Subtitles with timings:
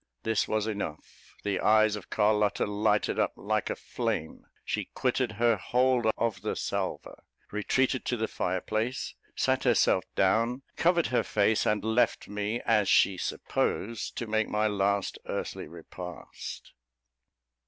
[0.23, 5.57] This was enough: the eyes of Carlotta lighted up like a flame; she quitted her
[5.57, 11.83] hold of the salver, retreated to the fireplace, sat herself down, covered her face, and
[11.83, 16.73] left me, as she supposed, to make my last earthly repast.